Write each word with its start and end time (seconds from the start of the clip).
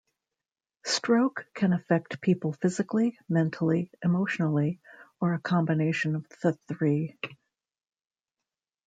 Stroke 0.83 1.45
can 1.53 1.73
affect 1.73 2.21
people 2.21 2.53
physically, 2.53 3.19
mentally, 3.29 3.91
emotionally, 4.03 4.81
or 5.19 5.35
a 5.35 5.39
combination 5.39 6.15
of 6.15 6.25
the 6.41 6.57
three. 6.69 7.19